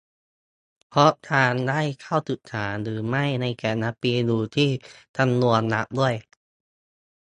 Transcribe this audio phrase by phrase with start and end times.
[0.89, 4.69] เพราะการได้เข้าศึกษาหรือไม่ในแต่ละปีอยู่ที่
[5.17, 6.15] จำนวนรับด้วย